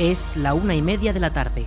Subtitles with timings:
[0.00, 1.66] Es la una y media de la tarde.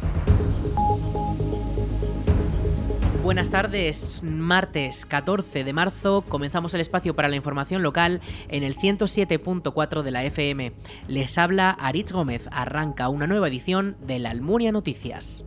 [3.22, 8.76] Buenas tardes, martes 14 de marzo comenzamos el espacio para la información local en el
[8.76, 10.74] 107.4 de la FM.
[11.08, 15.46] Les habla Aritz Gómez, arranca una nueva edición de la Almunia Noticias.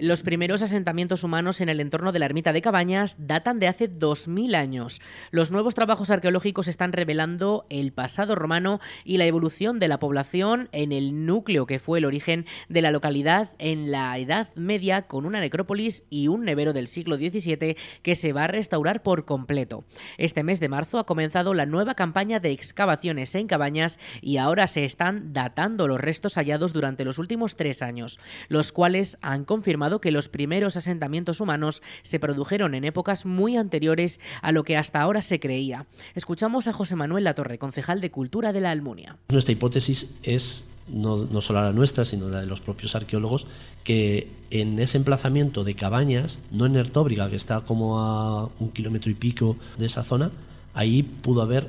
[0.00, 3.86] Los primeros asentamientos humanos en el entorno de la ermita de Cabañas datan de hace
[3.86, 5.02] 2000 años.
[5.30, 10.70] Los nuevos trabajos arqueológicos están revelando el pasado romano y la evolución de la población
[10.72, 15.26] en el núcleo que fue el origen de la localidad en la Edad Media con
[15.26, 19.84] una necrópolis y un nevero del siglo XVII que se va a restaurar por completo.
[20.16, 24.66] Este mes de marzo ha comenzado la nueva campaña de excavaciones en Cabañas y ahora
[24.66, 29.89] se están datando los restos hallados durante los últimos tres años, los cuales han confirmado
[29.98, 35.00] que los primeros asentamientos humanos se produjeron en épocas muy anteriores a lo que hasta
[35.00, 35.86] ahora se creía.
[36.14, 39.16] Escuchamos a José Manuel Latorre, concejal de Cultura de la Almunia.
[39.30, 43.46] Nuestra hipótesis es no, no, solo la nuestra, sino la de los propios arqueólogos,
[43.84, 49.10] que en ese emplazamiento de cabañas, no en Ertóbriga, que está como a un kilómetro
[49.10, 50.30] y pico de esa zona,
[50.74, 51.68] ahí pudo haber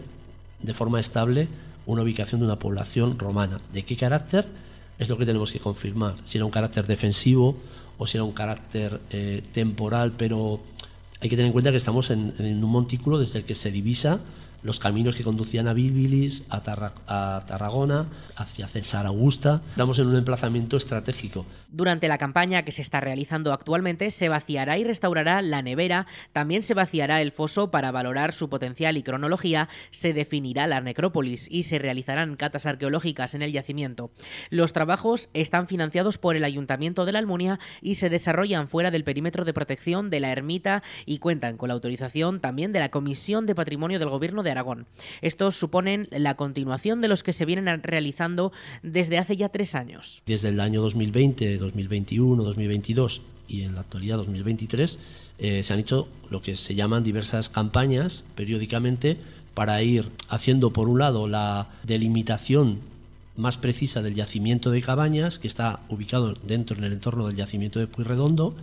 [0.61, 1.47] de forma estable
[1.85, 3.59] una ubicación de una población romana.
[3.73, 4.47] ¿De qué carácter?
[4.99, 6.15] Es lo que tenemos que confirmar.
[6.25, 7.57] Si era un carácter defensivo
[8.01, 10.59] o si era un carácter eh, temporal, pero
[11.19, 13.69] hay que tener en cuenta que estamos en, en, un montículo desde el que se
[13.69, 14.21] divisa
[14.63, 19.61] los caminos que conducían a Bíbilis, a, Tarragona, hacia César Augusta.
[19.71, 21.45] Estamos en un emplazamiento estratégico.
[21.69, 26.63] Durante la campaña que se está realizando actualmente se vaciará y restaurará la nevera, también
[26.63, 31.63] se vaciará el foso para valorar su potencial y cronología, se definirá la necrópolis y
[31.63, 34.11] se realizarán catas arqueológicas en el yacimiento.
[34.49, 39.03] Los trabajos están financiados por el Ayuntamiento de la Almunia y se desarrollan fuera del
[39.03, 43.45] perímetro de protección de la ermita y cuentan con la autorización también de la Comisión
[43.45, 44.87] de Patrimonio del Gobierno de Aragón.
[45.21, 48.51] Estos suponen la continuación de los que se vienen realizando
[48.83, 50.21] desde hace ya tres años.
[50.25, 54.99] Desde el año 2020 2021, 2022 y en la actualidad 2023
[55.39, 59.17] eh, se han hecho lo que se llaman diversas campañas periódicamente
[59.53, 62.79] para ir haciendo por un lado la delimitación
[63.35, 67.79] más precisa del yacimiento de Cabañas, que está ubicado dentro en el entorno del yacimiento
[67.79, 68.55] de Puyredondo,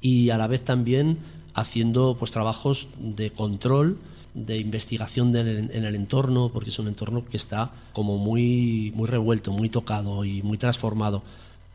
[0.00, 1.18] y a la vez también
[1.54, 3.98] haciendo pues trabajos de control,
[4.34, 9.52] de investigación en el entorno, porque es un entorno que está como muy, muy revuelto,
[9.52, 11.22] muy tocado y muy transformado.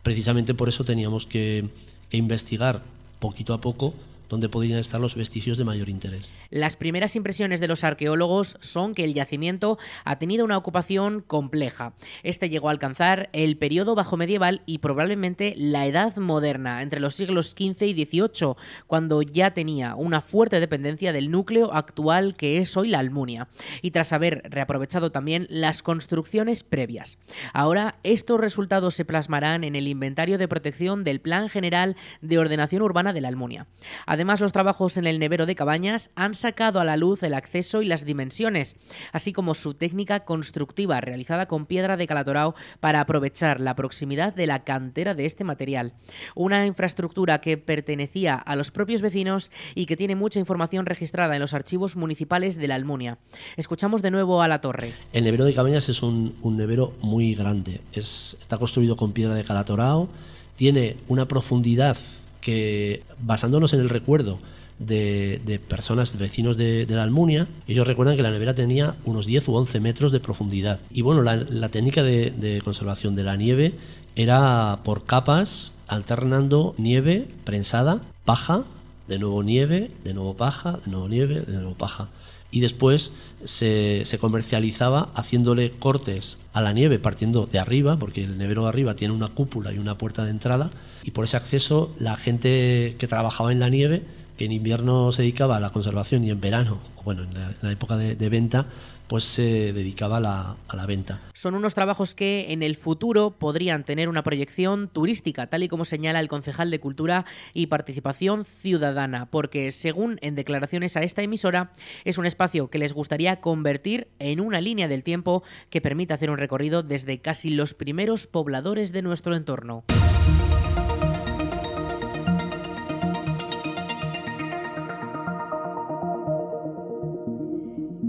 [0.03, 1.69] Precisamente por eso teníamos que,
[2.09, 2.83] que investigar
[3.19, 3.93] poquito a poco
[4.29, 6.33] donde podrían estar los vestigios de mayor interés.
[6.49, 11.93] Las primeras impresiones de los arqueólogos son que el yacimiento ha tenido una ocupación compleja.
[12.23, 17.15] Este llegó a alcanzar el periodo bajo medieval y probablemente la edad moderna, entre los
[17.15, 18.55] siglos XV y XVIII,
[18.87, 23.47] cuando ya tenía una fuerte dependencia del núcleo actual que es hoy la Almunia,
[23.81, 27.17] y tras haber reaprovechado también las construcciones previas.
[27.53, 32.81] Ahora estos resultados se plasmarán en el inventario de protección del Plan General de Ordenación
[32.81, 33.67] Urbana de la Almunia.
[34.15, 37.81] Además, los trabajos en el nevero de Cabañas han sacado a la luz el acceso
[37.81, 38.77] y las dimensiones,
[39.11, 44.47] así como su técnica constructiva realizada con piedra de Calatorao para aprovechar la proximidad de
[44.47, 45.91] la cantera de este material.
[46.33, 51.41] Una infraestructura que pertenecía a los propios vecinos y que tiene mucha información registrada en
[51.41, 53.17] los archivos municipales de la Almunia.
[53.57, 54.93] Escuchamos de nuevo a la torre.
[55.11, 57.81] El nevero de Cabañas es un, un nevero muy grande.
[57.91, 60.07] Es, está construido con piedra de Calatorao,
[60.55, 61.97] tiene una profundidad
[62.45, 64.37] que basándonos en el recuerdo
[64.77, 69.55] de, personas, vecinos de, la Almunia, ellos recuerdan que la nevera tenía unos 10 u
[69.55, 70.79] 11 metros de profundidad.
[70.91, 73.73] Y bueno, la, técnica de, conservación de la nieve
[74.15, 78.63] era por capas, alternando nieve prensada, paja,
[79.07, 82.09] de nuevo nieve, de nuevo paja, de nuevo nieve, de nuevo paja
[82.51, 83.11] y después
[83.43, 88.69] se, se, comercializaba haciéndole cortes a la nieve partiendo de arriba, porque el nevero de
[88.69, 90.71] arriba tiene una cúpula y una puerta de entrada,
[91.03, 94.03] y por ese acceso la gente que trabajaba en la nieve,
[94.37, 97.97] que en invierno se dedicaba a la conservación y en verano, bueno, en la, época
[97.97, 98.67] de, de venta,
[99.07, 101.21] pues se dedicaba a la, a la, venta.
[101.33, 105.85] Son unos trabajos que en el futuro podrían tener una proyección turística, tal y como
[105.85, 111.71] señala el concejal de Cultura y Participación Ciudadana, porque según en declaraciones a esta emisora,
[112.03, 116.29] es un espacio que les gustaría convertir en una línea del tiempo que permita hacer
[116.29, 119.83] un recorrido desde casi los primeros pobladores de nuestro entorno.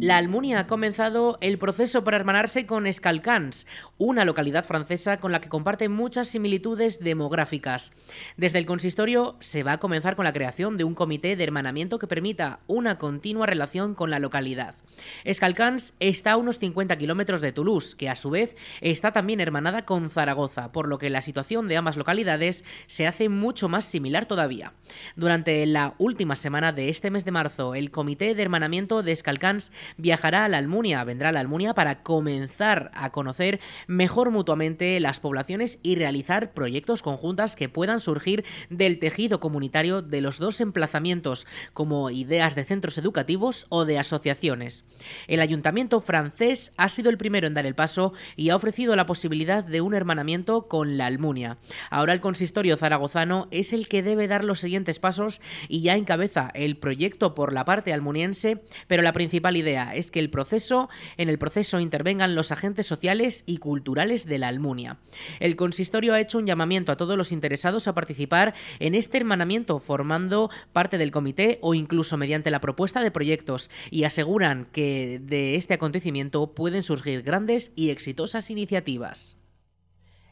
[0.06, 3.66] La Almunia ha comenzado el proceso para hermanarse con Escalcans,
[3.98, 7.92] una localidad francesa con la que comparte muchas similitudes demográficas.
[8.36, 11.98] Desde el consistorio se va a comenzar con la creación de un comité de hermanamiento
[11.98, 14.76] que permita una continua relación con la localidad.
[15.24, 19.84] Escalcans está a unos 50 kilómetros de Toulouse, que a su vez está también hermanada
[19.84, 24.26] con Zaragoza, por lo que la situación de ambas localidades se hace mucho más similar
[24.26, 24.72] todavía.
[25.16, 29.72] Durante la última semana de este mes de marzo, el comité de hermanamiento de Escalcans
[29.96, 35.20] viajará a la Almunia, vendrá a la Almunia para comenzar a conocer mejor mutuamente las
[35.20, 41.46] poblaciones y realizar proyectos conjuntas que puedan surgir del tejido comunitario de los dos emplazamientos,
[41.72, 44.84] como ideas de centros educativos o de asociaciones.
[45.26, 49.06] El ayuntamiento francés ha sido el primero en dar el paso y ha ofrecido la
[49.06, 51.58] posibilidad de un hermanamiento con la Almunia.
[51.90, 56.50] Ahora el consistorio zaragozano es el que debe dar los siguientes pasos y ya encabeza
[56.54, 61.28] el proyecto por la parte almuniense, pero la principal idea es que el proceso, en
[61.28, 64.98] el proceso intervengan los agentes sociales y culturales de la Almunia.
[65.40, 69.78] El consistorio ha hecho un llamamiento a todos los interesados a participar en este hermanamiento
[69.78, 75.56] formando parte del comité o incluso mediante la propuesta de proyectos y aseguran que de
[75.56, 79.36] este acontecimiento pueden surgir grandes y exitosas iniciativas.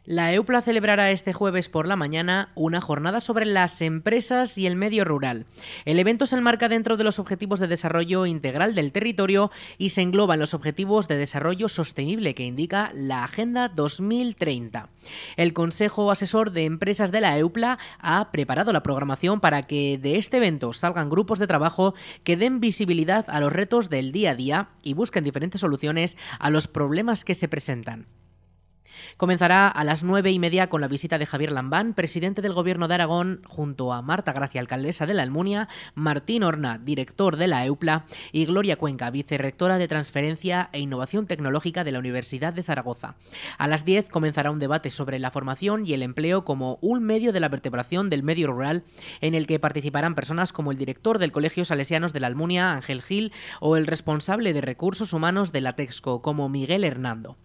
[0.06, 4.76] La EUPLA celebrará este jueves por la mañana una jornada sobre las empresas y el
[4.76, 5.46] medio rural.
[5.86, 10.02] El evento se enmarca dentro de los Objetivos de Desarrollo Integral del Territorio y se
[10.02, 14.90] engloba en los Objetivos de Desarrollo Sostenible que indica la Agenda 2030.
[15.38, 20.18] El Consejo Asesor de Empresas de la EUPLA ha preparado la programación para que de
[20.18, 24.34] este evento salgan grupos de trabajo que den visibilidad a los retos del día a
[24.34, 28.06] día y busquen diferentes soluciones a los problemas que se presentan.
[29.16, 32.88] Comenzará a las nueve y media con la visita de Javier Lambán, presidente del Gobierno
[32.88, 37.64] de Aragón, junto a Marta Gracia, alcaldesa de la Almunia, Martín Horna, director de la
[37.64, 43.16] EUPLA, y Gloria Cuenca, vicerrectora de Transferencia e Innovación Tecnológica de la Universidad de Zaragoza.
[43.58, 47.32] A las diez comenzará un debate sobre la formación y el empleo como un medio
[47.32, 48.84] de la vertebración del medio rural,
[49.20, 53.02] en el que participarán personas como el director del Colegio Salesianos de la Almunia, Ángel
[53.02, 57.36] Gil, o el responsable de recursos humanos de la Texco, como Miguel Hernando.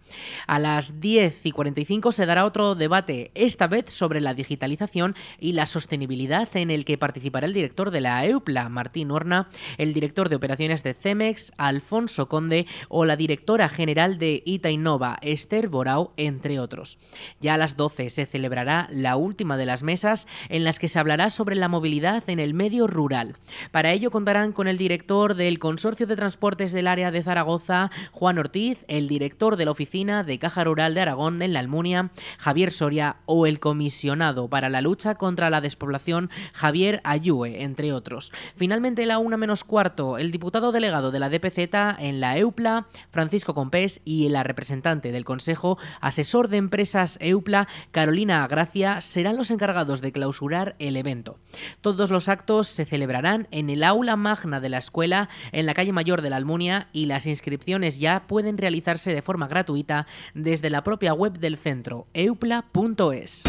[0.46, 5.52] A las diez y 45 se dará otro debate, esta vez sobre la digitalización y
[5.52, 9.48] la sostenibilidad, en el que participará el director de la EUPLA, Martín Horna,
[9.78, 15.18] el director de operaciones de CEMEX, Alfonso Conde, o la directora general de ITA Innova,
[15.22, 16.98] Esther Borao, entre otros.
[17.40, 20.98] Ya a las 12 se celebrará la última de las mesas en las que se
[20.98, 23.36] hablará sobre la movilidad en el medio rural.
[23.70, 28.38] Para ello contarán con el director del Consorcio de Transportes del área de Zaragoza, Juan
[28.38, 32.72] Ortiz, el director de la Oficina de Caja Rural de Aragón, en la Almunia, Javier
[32.72, 38.32] Soria o el comisionado para la lucha contra la despoblación, Javier Ayue, entre otros.
[38.56, 43.54] Finalmente, la una menos cuarto, el diputado delegado de la DPZ en la EUPLA, Francisco
[43.54, 50.00] Compés, y la representante del Consejo Asesor de Empresas EUPLA, Carolina Gracia, serán los encargados
[50.00, 51.38] de clausurar el evento.
[51.80, 55.92] Todos los actos se celebrarán en el aula magna de la escuela en la calle
[55.92, 60.82] Mayor de la Almunia y las inscripciones ya pueden realizarse de forma gratuita desde la
[60.82, 63.44] propia web del centro, eupla.es.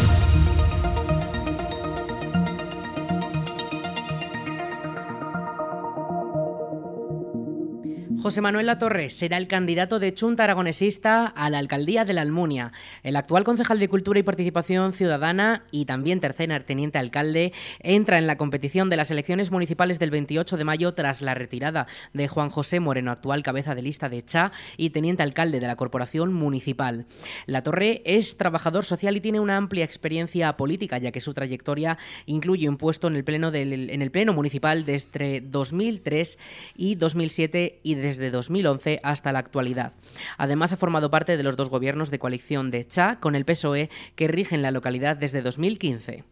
[8.22, 12.72] José Manuel Latorre será el candidato de Chunta Aragonesista a la alcaldía de la Almunia.
[13.02, 18.28] El actual concejal de Cultura y Participación Ciudadana y también tercer teniente alcalde entra en
[18.28, 22.52] la competición de las elecciones municipales del 28 de mayo tras la retirada de Juan
[22.52, 27.08] José Moreno, actual cabeza de lista de CHA y teniente alcalde de la Corporación Municipal.
[27.48, 31.98] Latorre es trabajador social y tiene una amplia experiencia política, ya que su trayectoria
[32.28, 36.38] incluye un puesto en el pleno, del, en el pleno municipal desde 2003
[36.76, 39.94] y 2007 y desde desde 2011 hasta la actualidad.
[40.38, 43.90] Además, ha formado parte de los dos gobiernos de coalición de Cha con el PSOE
[44.16, 46.26] que rigen la localidad desde 2015.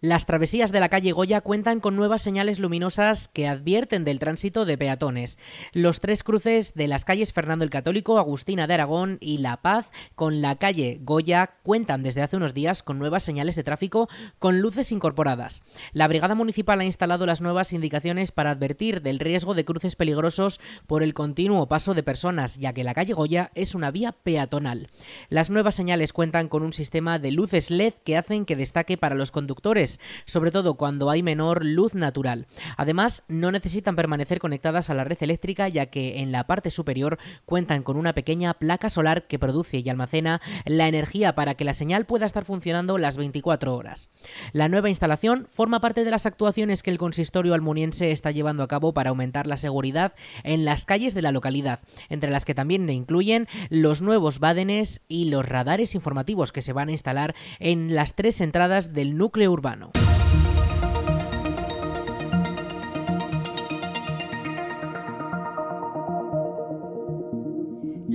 [0.00, 4.64] Las travesías de la calle Goya cuentan con nuevas señales luminosas que advierten del tránsito
[4.64, 5.40] de peatones.
[5.72, 9.90] Los tres cruces de las calles Fernando el Católico, Agustina de Aragón y La Paz
[10.14, 14.60] con la calle Goya cuentan desde hace unos días con nuevas señales de tráfico con
[14.60, 15.64] luces incorporadas.
[15.92, 20.60] La Brigada Municipal ha instalado las nuevas indicaciones para advertir del riesgo de cruces peligrosos
[20.86, 24.90] por el continuo paso de personas, ya que la calle Goya es una vía peatonal.
[25.28, 29.16] Las nuevas señales cuentan con un sistema de luces LED que hacen que destaque para
[29.16, 29.87] los conductores
[30.24, 32.46] sobre todo cuando hay menor luz natural.
[32.76, 37.18] Además, no necesitan permanecer conectadas a la red eléctrica ya que en la parte superior
[37.44, 41.74] cuentan con una pequeña placa solar que produce y almacena la energía para que la
[41.74, 44.10] señal pueda estar funcionando las 24 horas.
[44.52, 48.68] La nueva instalación forma parte de las actuaciones que el consistorio almuniense está llevando a
[48.68, 50.14] cabo para aumentar la seguridad
[50.44, 55.30] en las calles de la localidad, entre las que también incluyen los nuevos bádenes y
[55.30, 59.77] los radares informativos que se van a instalar en las tres entradas del núcleo urbano.
[59.78, 59.90] ነው።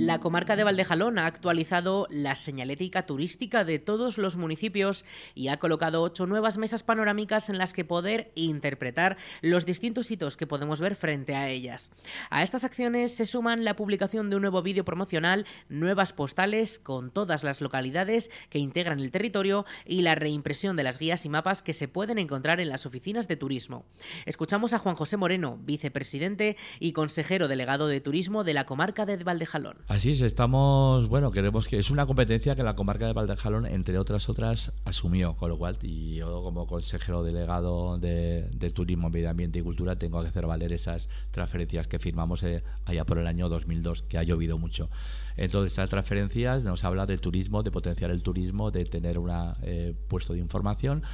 [0.04, 5.02] La comarca de Valdejalón ha actualizado la señalética turística de todos los municipios
[5.34, 10.36] y ha colocado ocho nuevas mesas panorámicas en las que poder interpretar los distintos hitos
[10.36, 11.90] que podemos ver frente a ellas.
[12.28, 17.10] A estas acciones se suman la publicación de un nuevo vídeo promocional, nuevas postales con
[17.10, 21.62] todas las localidades que integran el territorio y la reimpresión de las guías y mapas
[21.62, 23.86] que se pueden encontrar en las oficinas de turismo.
[24.26, 29.16] Escuchamos a Juan José Moreno, vicepresidente y consejero delegado de turismo de la comarca de
[29.16, 29.78] Valdejalón.
[29.94, 33.96] Así es, estamos, bueno, queremos que es una competencia que la comarca de Valdejalón, entre
[33.96, 39.60] otras otras, asumió, con lo cual, y yo como consejero delegado de, Turismo, Medio Ambiente
[39.60, 43.48] y Cultura tengo que hacer valer esas transferencias que firmamos eh, allá por el año
[43.48, 44.90] 2002, que ha llovido mucho.
[45.36, 49.30] Entonces, esas transferencias nos habla del turismo, de potenciar el turismo, de tener un
[49.62, 51.04] eh, puesto de información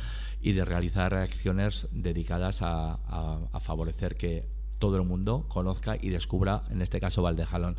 [0.41, 2.95] y de realizar acciones dedicadas a,
[3.53, 4.47] a favorecer que
[4.79, 7.77] todo el mundo conozca y descubra, en este caso, Valdejalón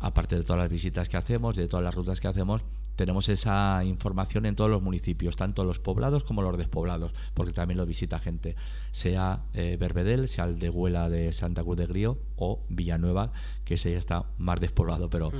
[0.00, 2.62] aparte de todas las visitas que hacemos, de todas las rutas que hacemos,
[3.00, 7.78] tenemos esa información en todos los municipios, tanto los poblados como los despoblados, porque también
[7.78, 8.56] lo visita gente,
[8.92, 13.32] sea eh, Berbedel, sea el de Huela de Santa Cruz de Grío o Villanueva,
[13.64, 15.32] que ese ya está más despoblado, pero,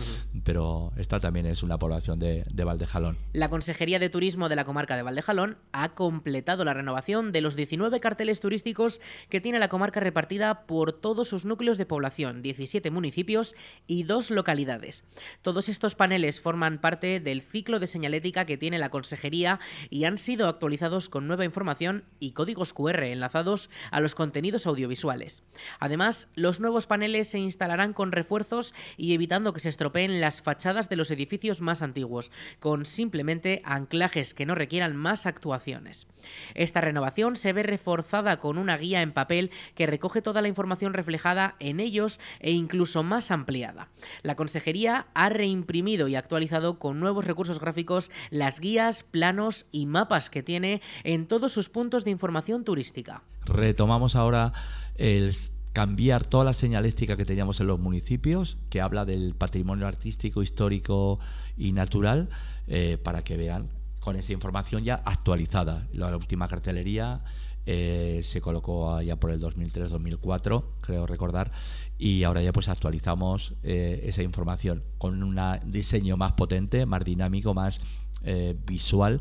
[0.42, 3.18] pero esta también es una población de, de Valdejalón.
[3.34, 7.56] La Consejería de Turismo de la comarca de Valdejalón ha completado la renovación de los
[7.56, 12.90] 19 carteles turísticos que tiene la comarca repartida por todos sus núcleos de población, 17
[12.90, 13.54] municipios
[13.86, 15.04] y dos localidades.
[15.42, 20.18] Todos estos paneles forman parte del ciclo de señalética que tiene la consejería y han
[20.18, 25.42] sido actualizados con nueva información y códigos QR enlazados a los contenidos audiovisuales.
[25.78, 30.88] Además, los nuevos paneles se instalarán con refuerzos y evitando que se estropeen las fachadas
[30.88, 32.30] de los edificios más antiguos,
[32.60, 36.06] con simplemente anclajes que no requieran más actuaciones.
[36.54, 40.94] Esta renovación se ve reforzada con una guía en papel que recoge toda la información
[40.94, 43.88] reflejada en ellos e incluso más ampliada.
[44.22, 50.30] La consejería ha reimprimido y actualizado con nuevos recursos gráficos las guías, planos y mapas
[50.30, 53.22] que tiene en todos sus puntos de información turística.
[53.46, 54.52] Retomamos ahora
[54.96, 55.32] el
[55.72, 61.20] cambiar toda la señalística que teníamos en los municipios, que habla del patrimonio artístico, histórico
[61.56, 62.28] y natural,
[62.66, 63.68] eh, para que vean
[64.00, 65.86] con esa información ya actualizada.
[65.92, 67.22] La última cartelería
[67.72, 71.52] eh, se colocó allá por el 2003-2004, creo recordar,
[71.98, 77.54] y ahora ya pues actualizamos eh, esa información con un diseño más potente, más dinámico,
[77.54, 77.80] más
[78.24, 79.20] eh, visual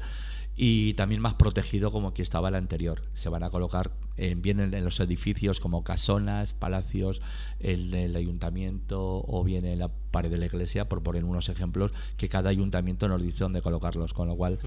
[0.55, 3.03] y también más protegido como que estaba el anterior.
[3.13, 7.21] Se van a colocar bien en, los edificios como casonas, palacios,
[7.59, 11.93] en el ayuntamiento o bien en la pared de la iglesia, por poner unos ejemplos,
[12.17, 14.13] que cada ayuntamiento nos dice dónde colocarlos.
[14.13, 14.59] Con lo cual,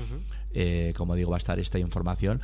[0.96, 2.40] como digo, va a estar esta información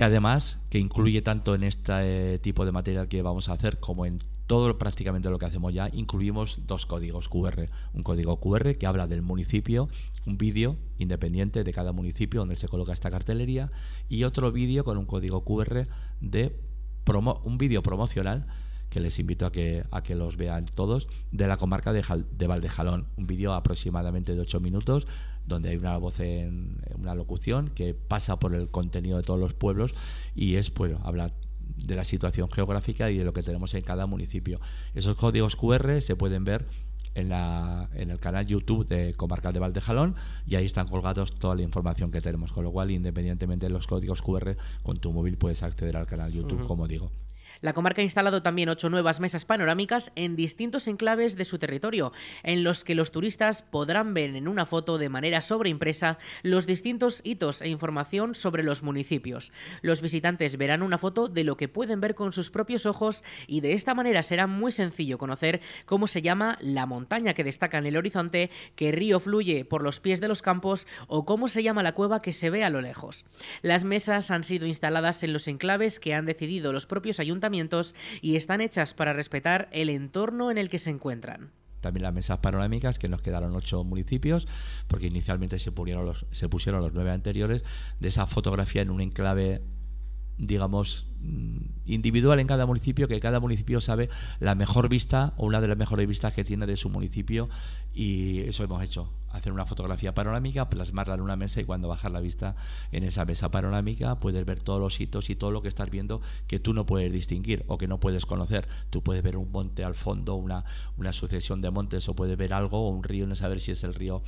[0.00, 4.06] que además que incluye tanto en este tipo de material que vamos a hacer como
[4.06, 7.68] en todo prácticamente lo que hacemos ya, incluimos dos códigos QR.
[7.92, 9.90] Un código QR que habla del municipio,
[10.24, 13.72] un vídeo independiente de cada municipio donde se coloca esta cartelería
[14.08, 15.86] y otro vídeo con un código QR
[16.22, 16.58] de
[17.04, 18.46] promo un vídeo promocional
[18.90, 22.46] que les invito a que, a que los vean todos, de la comarca de, de
[22.46, 23.06] Valdejalón.
[23.16, 25.06] Un vídeo aproximadamente de 8 minutos
[25.46, 29.54] donde hay una voz en una locución que pasa por el contenido de todos los
[29.54, 29.94] pueblos
[30.34, 31.32] y es, pues, habla
[31.76, 34.60] de la situación geográfica y de lo que tenemos en cada municipio.
[34.94, 36.66] Esos códigos QR se pueden ver
[37.14, 40.14] en, la, en el canal YouTube de Comarcal de Valdejalón
[40.46, 43.86] y ahí están colgados toda la información que tenemos, con lo cual independientemente de los
[43.86, 47.10] códigos QR, con tu móvil puedes acceder al canal YouTube, como digo.
[47.62, 52.10] La comarca ha instalado también ocho nuevas mesas panorámicas en distintos enclaves de su territorio,
[52.42, 57.20] en los que los turistas podrán ver en una foto de manera sobreimpresa los distintos
[57.22, 59.52] hitos e información sobre los municipios.
[59.82, 63.60] Los visitantes verán una foto de lo que pueden ver con sus propios ojos y
[63.60, 67.84] de esta manera será muy sencillo conocer cómo se llama la montaña que destaca en
[67.84, 71.82] el horizonte, qué río fluye por los pies de los campos o cómo se llama
[71.82, 73.26] la cueva que se ve a lo lejos.
[73.60, 77.49] Las mesas han sido instaladas en los enclaves que han decidido los propios ayuntamientos
[78.20, 81.52] y están hechas para respetar el entorno en el que se encuentran.
[81.80, 84.46] también las mesas panorámicas, que nos quedaron ocho municipios,
[84.86, 87.64] porque inicialmente se, pusieron los, se pusieron los nueve anteriores,
[88.00, 89.62] de esa fotografía en un enclave
[90.40, 91.06] digamos,
[91.84, 94.08] individual en cada municipio, que cada municipio sabe
[94.38, 97.48] la mejor vista o una de las mejores vistas que tiene de su municipio
[97.92, 102.10] y eso hemos hecho hacer una fotografía panorámica, plasmarla en una mesa y cuando bajas
[102.10, 102.56] la vista
[102.92, 106.20] en esa mesa panorámica puedes ver todos los hitos y todo lo que estás viendo
[106.46, 108.68] que tú no puedes distinguir o que no puedes conocer.
[108.90, 110.64] Tú puedes ver un monte al fondo, una,
[110.96, 113.84] una sucesión de montes o puedes ver algo o un río, no saber si es
[113.84, 114.22] el río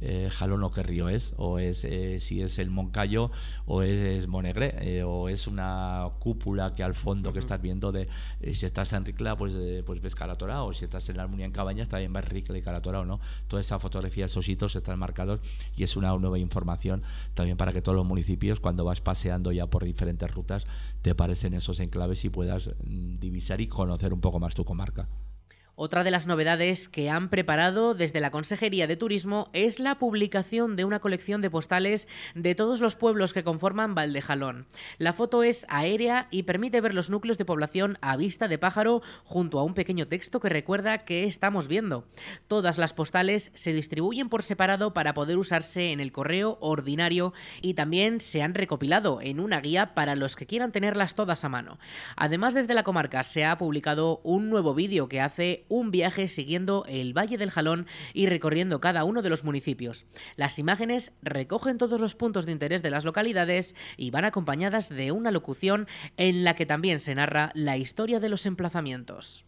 [0.00, 3.30] eh, Jalón o qué río es, o es eh, si es el Moncayo
[3.66, 6.08] o es Monegre, eh, o es una
[6.38, 8.08] cúpula que al fondo que estás viendo de
[8.54, 9.52] si estás en Ricla pues,
[9.84, 12.62] pues ves Calatorao, o si estás en la Armonía en Cabañas también ves Ricla y
[12.62, 13.20] Calatorao, ¿no?
[13.48, 15.40] Toda esa fotografía, esos están marcados
[15.76, 17.02] y es una nueva información
[17.34, 20.64] también para que todos los municipios, cuando vas paseando ya por diferentes rutas,
[21.02, 25.08] te parecen esos enclaves y puedas mm, divisar y conocer un poco más tu comarca.
[25.80, 30.74] Otra de las novedades que han preparado desde la Consejería de Turismo es la publicación
[30.74, 34.66] de una colección de postales de todos los pueblos que conforman Valdejalón.
[34.98, 39.02] La foto es aérea y permite ver los núcleos de población a vista de pájaro
[39.22, 42.08] junto a un pequeño texto que recuerda que estamos viendo.
[42.48, 47.74] Todas las postales se distribuyen por separado para poder usarse en el correo ordinario y
[47.74, 51.78] también se han recopilado en una guía para los que quieran tenerlas todas a mano.
[52.16, 56.84] Además, desde la comarca se ha publicado un nuevo vídeo que hace un viaje siguiendo
[56.88, 60.06] el Valle del Jalón y recorriendo cada uno de los municipios.
[60.36, 65.12] Las imágenes recogen todos los puntos de interés de las localidades y van acompañadas de
[65.12, 69.47] una locución en la que también se narra la historia de los emplazamientos.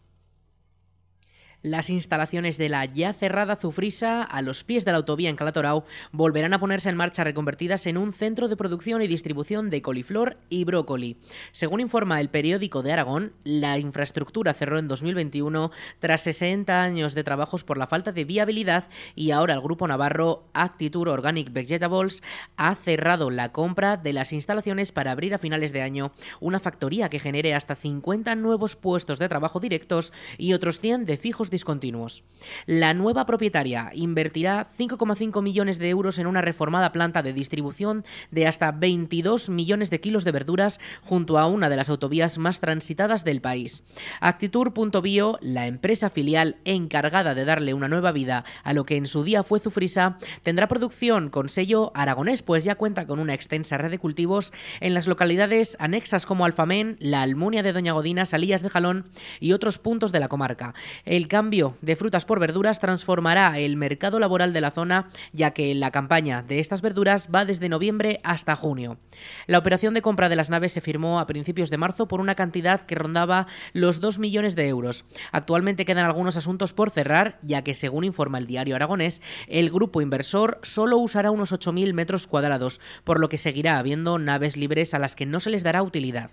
[1.63, 5.85] Las instalaciones de la ya cerrada Zufrisa, a los pies de la autovía en Calatorao,
[6.11, 10.37] volverán a ponerse en marcha reconvertidas en un centro de producción y distribución de coliflor
[10.49, 11.17] y brócoli.
[11.51, 17.23] Según informa el periódico de Aragón, la infraestructura cerró en 2021 tras 60 años de
[17.23, 22.23] trabajos por la falta de viabilidad y ahora el grupo navarro Actiture Organic Vegetables
[22.57, 27.07] ha cerrado la compra de las instalaciones para abrir a finales de año una factoría
[27.07, 32.23] que genere hasta 50 nuevos puestos de trabajo directos y otros 100 de fijos discontinuos.
[32.65, 38.47] La nueva propietaria invertirá 5,5 millones de euros en una reformada planta de distribución de
[38.47, 43.23] hasta 22 millones de kilos de verduras junto a una de las autovías más transitadas
[43.23, 43.83] del país.
[44.19, 49.23] Actitur.bio, la empresa filial encargada de darle una nueva vida a lo que en su
[49.23, 53.91] día fue Zufrisa, tendrá producción con sello aragonés, pues ya cuenta con una extensa red
[53.91, 58.69] de cultivos en las localidades anexas como Alfamén, la Almunia de Doña Godina, Salías de
[58.69, 59.09] Jalón
[59.39, 60.73] y otros puntos de la comarca.
[61.05, 65.73] El cambio de frutas por verduras transformará el mercado laboral de la zona, ya que
[65.73, 68.99] la campaña de estas verduras va desde noviembre hasta junio.
[69.47, 72.35] La operación de compra de las naves se firmó a principios de marzo por una
[72.35, 75.05] cantidad que rondaba los 2 millones de euros.
[75.31, 79.99] Actualmente quedan algunos asuntos por cerrar, ya que según informa el diario aragonés, el grupo
[79.99, 84.99] inversor solo usará unos 8.000 metros cuadrados, por lo que seguirá habiendo naves libres a
[84.99, 86.29] las que no se les dará utilidad.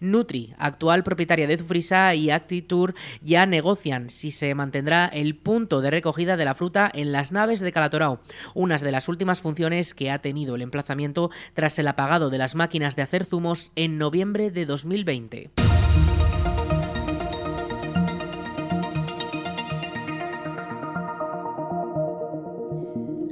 [0.00, 5.90] Nutri, actual propietaria de Zufrisa y Actitur, ya negocian si se mantendrá el punto de
[5.90, 8.20] recogida de la fruta en las naves de Calatorao,
[8.54, 12.54] unas de las últimas funciones que ha tenido el emplazamiento tras el apagado de las
[12.54, 15.69] máquinas de hacer zumos en noviembre de 2020.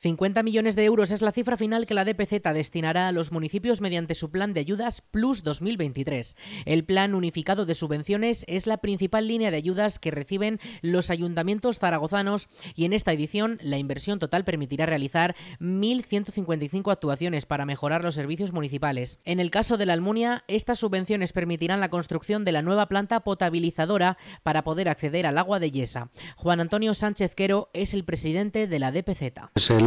[0.00, 3.80] 50 millones de euros es la cifra final que la DPZ destinará a los municipios
[3.80, 6.36] mediante su plan de ayudas Plus 2023.
[6.66, 11.80] El plan unificado de subvenciones es la principal línea de ayudas que reciben los ayuntamientos
[11.80, 18.14] zaragozanos y en esta edición la inversión total permitirá realizar 1.155 actuaciones para mejorar los
[18.14, 19.18] servicios municipales.
[19.24, 23.18] En el caso de la Almunia, estas subvenciones permitirán la construcción de la nueva planta
[23.24, 26.10] potabilizadora para poder acceder al agua de Yesa.
[26.36, 29.32] Juan Antonio Sánchez Quero es el presidente de la DPZ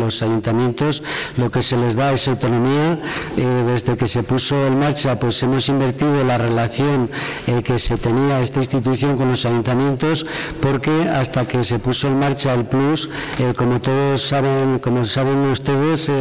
[0.02, 1.04] los ayuntamientos
[1.38, 3.00] lo que se les da es autonomía.
[3.38, 7.10] Eh, desde que se puso en marcha, pues hemos invertido la relación
[7.48, 10.26] eh, que se tenía esta institución con los ayuntamientos,
[10.62, 13.10] porque hasta que se puso en marcha el Plus,
[13.40, 16.12] eh, como todos saben, como saben ustedes,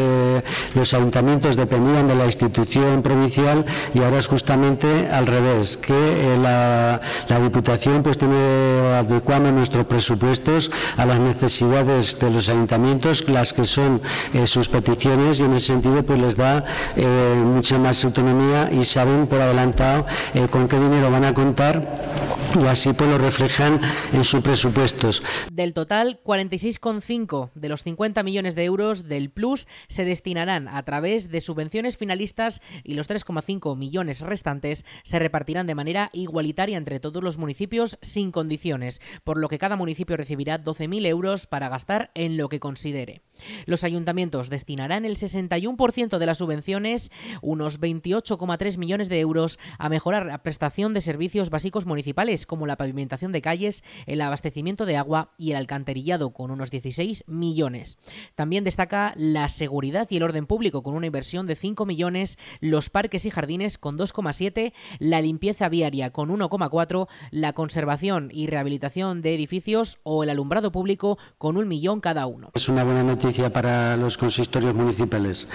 [0.75, 3.65] los ayuntamientos dependían de la institución provincial
[3.95, 8.37] y ahora es justamente al revés, que la, la Diputación pues tiene
[8.97, 14.01] adecuando nuestros presupuestos a las necesidades de los ayuntamientos, las que son
[14.47, 16.65] sus peticiones y en ese sentido pues les da
[16.97, 22.10] eh, mucha más autonomía y saben por adelantado eh, con qué dinero van a contar
[22.59, 23.81] y así pues lo reflejan
[24.13, 25.23] en sus presupuestos.
[25.53, 31.31] Del total, 46,5 de los 50 millones de euros del Plus se destinarán a través
[31.31, 37.23] de subvenciones finalistas y los 3,5 millones restantes se repartirán de manera igualitaria entre todos
[37.23, 42.37] los municipios sin condiciones, por lo que cada municipio recibirá 12.000 euros para gastar en
[42.37, 43.23] lo que considere.
[43.67, 47.11] Los ayuntamientos destinarán el 61% de las subvenciones,
[47.43, 52.77] unos 28,3 millones de euros, a mejorar la prestación de servicios básicos municipales como la
[52.77, 57.99] pavimentación de calles, el abastecimiento de agua y el alcantarillado con unos 16 millones.
[58.35, 62.91] También destaca la seguridad y el orden público con una inversión de 5 millones, los
[62.91, 69.35] parques y jardines con 2,7, la limpieza viaria con 1,4, la conservación y rehabilitación de
[69.35, 72.51] edificios o el alumbrado público con un millón cada uno.
[72.55, 75.49] Es una buena noticia para los consistorios municipales.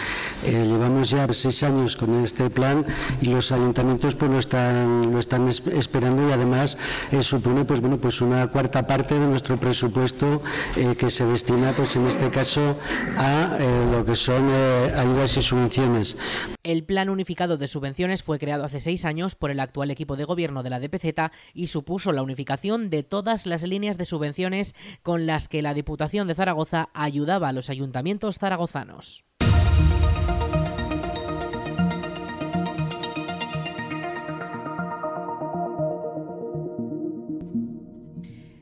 [0.46, 2.86] Eh, llevamos ya seis años con este plan
[3.22, 6.75] y los ayuntamientos pues lo están, lo están esperando y además
[7.12, 10.42] eh, supone pues bueno pues una cuarta parte de nuestro presupuesto
[10.76, 12.78] eh, que se destina pues en este caso
[13.18, 13.58] a
[13.92, 14.50] lo que son
[14.96, 16.18] ayudas y subvenciones.
[16.64, 20.26] El plan unificado de subvenciones fue creado hace seis años por el actual equipo de
[20.26, 25.28] gobierno de la DPZ y supuso la unificación de todas las líneas de subvenciones con
[25.28, 29.26] las que la Diputación de Zaragoza ayudaba a los ayuntamientos zaragozanos.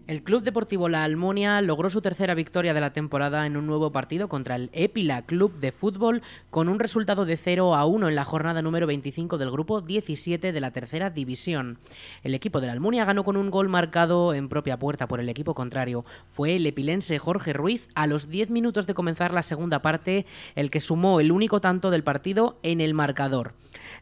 [0.06, 3.94] El Club Deportivo La Almunia logró su tercera victoria de la temporada en un nuevo
[3.94, 8.16] partido contra el Épila Club de Fútbol con un resultado de 0 a 1 en
[8.16, 11.80] la jornada número 25 del grupo 17 de la tercera división.
[12.22, 15.30] El equipo de la Almunia ganó con un gol marcado en propia puerta por el
[15.30, 16.04] equipo contrario.
[16.28, 20.70] Fue el epilense Jorge Ruiz a los 10 minutos de comenzar la segunda parte el
[20.70, 23.54] que sumó el único tanto del partido en el marcador.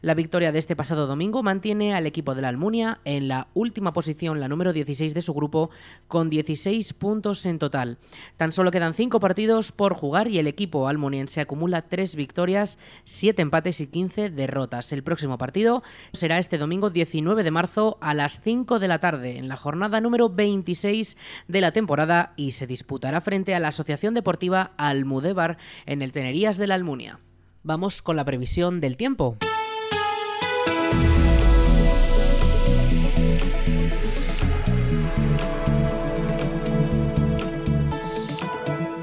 [0.02, 3.92] La victoria de este pasado domingo mantiene al equipo de la Almunia en la última
[3.92, 5.70] posición, la número 16 de su grupo,
[6.08, 7.98] con 16 puntos en total.
[8.36, 13.42] Tan solo quedan 5 partidos por jugar y el equipo almuniense acumula 3 victorias, 7
[13.42, 14.90] empates y 15 derrotas.
[14.90, 19.38] El próximo partido será este domingo 19 de marzo a las 5 de la tarde,
[19.38, 24.14] en la jornada número 26 de la temporada y se disputará frente a la Asociación
[24.14, 27.20] Deportiva Almudévar en el Tenerías de la Almunia.
[27.62, 29.36] Vamos con la previsión del tiempo.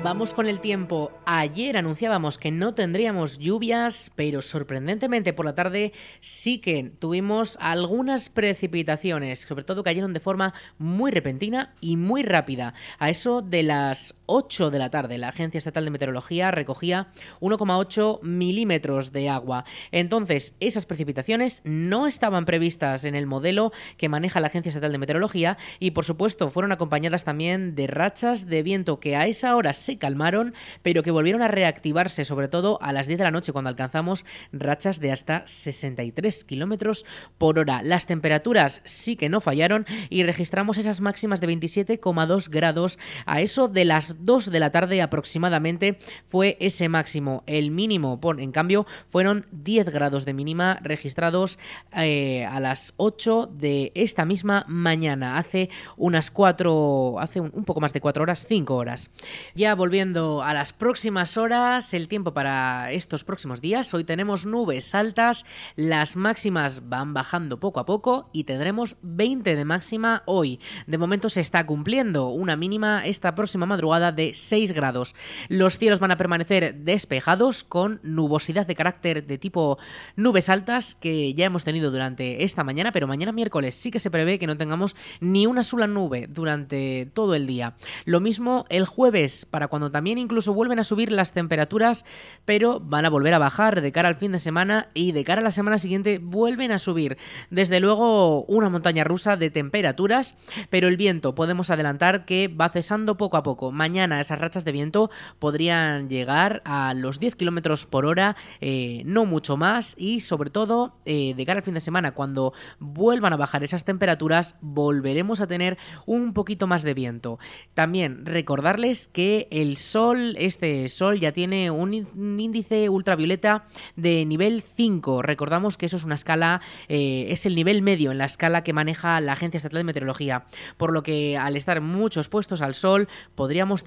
[0.10, 1.12] Vamos con el tiempo.
[1.28, 8.30] Ayer anunciábamos que no tendríamos lluvias, pero sorprendentemente por la tarde sí que tuvimos algunas
[8.30, 12.74] precipitaciones, sobre todo cayeron de forma muy repentina y muy rápida.
[12.98, 17.08] A eso de las 8 de la tarde, la Agencia Estatal de Meteorología recogía
[17.42, 19.66] 1,8 milímetros de agua.
[19.92, 25.00] Entonces, esas precipitaciones no estaban previstas en el modelo que maneja la Agencia Estatal de
[25.00, 29.74] Meteorología y, por supuesto, fueron acompañadas también de rachas de viento que a esa hora
[29.74, 33.52] se calmaron, pero que volvieron a reactivarse, sobre todo a las 10 de la noche,
[33.52, 37.04] cuando alcanzamos rachas de hasta 63 kilómetros
[37.40, 37.82] por hora.
[37.82, 43.00] Las temperaturas sí que no fallaron y registramos esas máximas de 27,2 grados.
[43.26, 47.44] A eso de las 2 de la tarde aproximadamente fue ese máximo.
[47.48, 51.60] El mínimo, en cambio, fueron 10 grados de mínima registrados
[51.96, 55.38] eh, a las 8 de esta misma mañana.
[55.38, 59.12] Hace unas 4, hace un, un poco más de 4 horas, 5 horas.
[59.56, 63.94] Ya volviendo a las próximas horas, el tiempo para estos próximos días.
[63.94, 69.66] Hoy tenemos nubes altas, las máximas van bajando poco a poco y tendremos 20 de
[69.66, 70.60] máxima hoy.
[70.88, 75.16] De momento se está cumpliendo una mínima esta próxima madrugada de 6 grados.
[75.48, 79.78] Los cielos van a permanecer despejados con nubosidad de carácter de tipo
[80.16, 84.12] nubes altas que ya hemos tenido durante esta mañana, pero mañana miércoles sí que se
[84.12, 87.76] prevé que no tengamos ni una sola nube durante todo el día.
[88.06, 92.06] Lo mismo el jueves para cuando también incluso vuelven a subir las temperaturas,
[92.46, 95.42] pero van a volver a bajar de cara al fin de semana y de cara
[95.42, 97.18] a la semana siguiente vuelven a subir.
[97.50, 100.36] Desde luego una montaña rusa de temperaturas,
[100.70, 103.72] pero el viento podemos adelantar que va cesando poco a poco.
[103.72, 105.10] Mañana mañana esas rachas de viento
[105.40, 110.94] podrían llegar a los 10 kilómetros por hora, eh, no mucho más, y sobre todo
[111.04, 115.48] eh, de cara al fin de semana, cuando vuelvan a bajar esas temperaturas, volveremos a
[115.48, 117.40] tener un poquito más de viento.
[117.74, 123.66] También recordarles que el sol, este sol ya tiene un índice ultravioleta
[123.98, 125.24] de nivel 5.
[125.24, 128.72] Recordamos que eso es una escala, eh, es el nivel medio en la escala que
[128.72, 130.46] maneja la Agencia Estatal de Meteorología,
[130.78, 133.84] por lo que al estar muchos puestos al sol podríamos